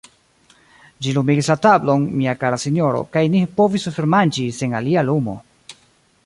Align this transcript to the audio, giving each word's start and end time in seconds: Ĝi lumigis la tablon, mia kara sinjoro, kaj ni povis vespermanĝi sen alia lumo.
Ĝi 1.05 1.11
lumigis 1.17 1.49
la 1.51 1.55
tablon, 1.65 2.07
mia 2.21 2.33
kara 2.45 2.59
sinjoro, 2.63 3.03
kaj 3.17 3.23
ni 3.35 3.43
povis 3.61 3.87
vespermanĝi 3.91 4.47
sen 4.63 4.75
alia 4.81 5.05
lumo. 5.13 5.37